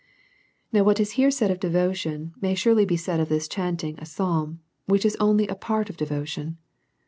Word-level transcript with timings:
Now 0.73 0.81
what 0.83 0.99
is 0.99 1.11
here 1.11 1.29
said 1.29 1.51
of 1.51 1.59
devotion, 1.59 2.33
may 2.41 2.55
surely 2.55 2.85
be 2.85 2.97
said 2.97 3.19
of 3.19 3.29
this 3.29 3.47
chanting 3.47 3.99
a 3.99 4.05
psalm, 4.07 4.59
which 4.87 5.05
is 5.05 5.15
only 5.19 5.47
a 5.47 5.53
part 5.53 5.91
of 5.91 5.97
devotion. 5.97 6.57